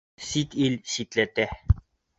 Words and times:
Сит 0.27 0.55
ил 0.69 0.79
ситләтә 0.95 1.49